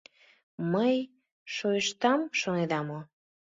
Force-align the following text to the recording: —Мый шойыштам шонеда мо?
—Мый 0.73 0.95
шойыштам 1.55 2.21
шонеда 2.39 2.79
мо? 2.87 2.99